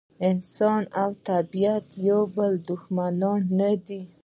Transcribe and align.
انسان 0.29 0.81
او 1.01 1.09
طبیعت 1.27 1.83
د 1.91 1.93
یو 2.09 2.21
بل 2.35 2.51
دښمنان 2.69 3.41
نه 3.59 3.71
دي. 3.87 4.01